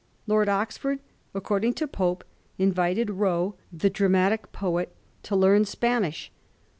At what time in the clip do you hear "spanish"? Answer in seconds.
5.63-6.31